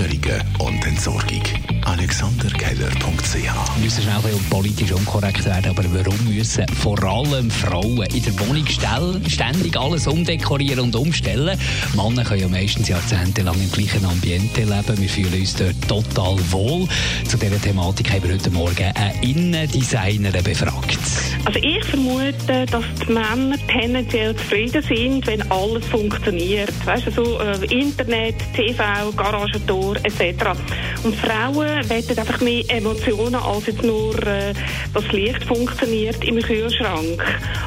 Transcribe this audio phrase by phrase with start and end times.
[0.00, 1.42] Lagerungen und Entsorgung.
[1.84, 8.22] AlexanderKeller.ch Wir müssen schnell bisschen politisch unkorrekt werden, aber warum müssen vor allem Frauen in
[8.22, 11.58] der Wohnung ständig alles umdekorieren und umstellen?
[11.94, 14.98] Männer können ja meistens jahrzehntelang im gleichen Ambiente leben.
[15.00, 16.88] Wir fühlen uns dort total wohl.
[17.28, 20.98] Zu dieser Thematik haben wir heute Morgen eine Innendesignerin befragt.
[21.44, 26.72] Also ich vermute, dass die Männer tendenziell zufrieden sind, wenn alles funktioniert.
[26.86, 28.82] Weißt du, so äh, Internet, TV,
[29.16, 30.52] Garagentor etc.
[31.02, 34.52] Und Frauen wollen einfach mehr Emotionen als jetzt nur, äh,
[34.92, 37.22] das Licht funktioniert im Kühlschrank.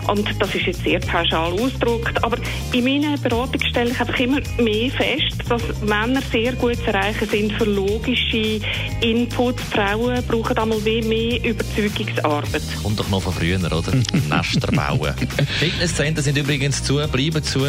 [0.08, 2.24] Und das ist jetzt sehr pauschal ausgedrückt.
[2.24, 2.38] Aber
[2.72, 7.28] in meinen Beratungen stelle ich einfach immer mehr fest, dass Männer sehr gut zu erreichen
[7.30, 8.60] sind für logische
[9.02, 9.62] Inputs.
[9.72, 12.62] Frauen brauchen einmal mehr Überzeugungsarbeit.
[12.82, 13.92] Kommt doch noch von früher, oder?
[14.30, 15.14] Nester bauen.
[15.60, 17.66] Fitnesscenter sind übrigens zu, bleiben zu.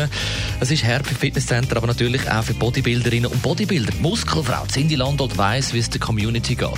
[0.61, 3.93] Es ist herb für Fitnesscenter, aber natürlich auch für Bodybuilderinnen und Bodybuilder.
[3.93, 4.03] Die
[4.45, 6.69] Muskelfrau Cindy Landolt weiss, wie es der Community geht.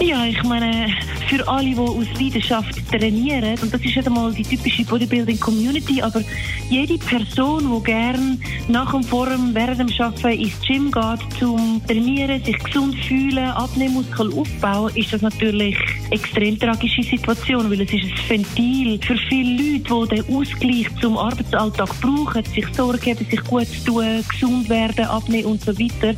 [0.00, 0.94] Ja, ich meine,
[1.26, 6.22] für alle, die aus Leidenschaft trainieren, und das ist nicht einmal die typische Bodybuilding-Community, aber
[6.68, 12.44] jede Person, die gern nach dem Forum, während dem Arbeiten ins Gym geht, zum Trainieren,
[12.44, 15.76] sich gesund fühlen, Abnehmmuskel aufbauen, ist das natürlich
[16.10, 21.16] extrem tragische Situation, weil es ist ein Ventil für viele Leute, die den Ausgleich zum
[21.16, 26.14] Arbeitsalltag brauchen, sich Sorge geben, sich gut zu tun, gesund werden, abnehmen und so weiter.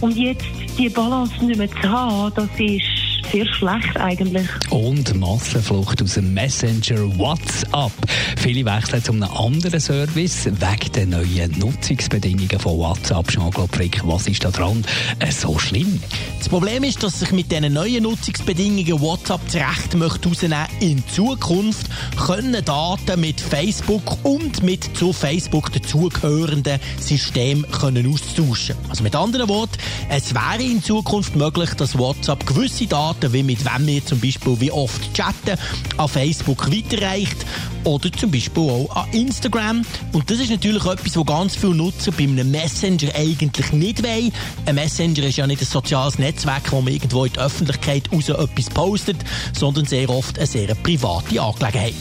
[0.00, 0.46] Und jetzt
[0.78, 2.93] die Balance nicht mehr zu haben, das ist
[3.30, 4.48] sehr schlecht eigentlich.
[4.70, 7.92] Und Massenflucht aus dem Messenger WhatsApp.
[8.36, 13.28] Viele wechseln zu einem anderen Service wegen der neuen Nutzungsbedingungen von WhatsApp.
[13.28, 14.84] Jean-Claude Frick, was ist da dran
[15.18, 16.00] äh, so schlimm?
[16.38, 20.66] Das Problem ist, dass sich mit diesen neuen Nutzungsbedingungen WhatsApp zurecht möchte rausnehmen.
[20.80, 21.86] In Zukunft
[22.26, 28.76] können Daten mit Facebook und mit zu Facebook dazugehörenden Systemen können austauschen.
[28.88, 29.78] Also mit anderen Worten,
[30.08, 34.60] es wäre in Zukunft möglich, dass WhatsApp gewisse Daten, wie mit wem wir zum Beispiel
[34.60, 35.58] wie oft chatten,
[35.96, 37.36] an Facebook weiterreicht
[37.84, 39.84] oder zum Beispiel auch an Instagram.
[40.12, 44.32] Und das ist natürlich etwas, was ganz viele Nutzer bei einem Messenger eigentlich nicht wollen.
[44.66, 48.28] Ein Messenger ist ja nicht ein soziales Netzwerk, wo man irgendwo in die Öffentlichkeit raus
[48.28, 49.16] etwas postet,
[49.52, 51.94] sondern sehr oft eine sehr private Angelegenheit.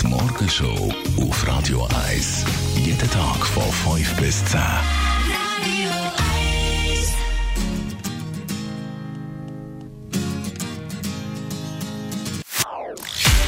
[0.00, 2.44] Die Morgenshow auf Radio 1.
[2.76, 4.60] Jeden Tag von 5 bis 10.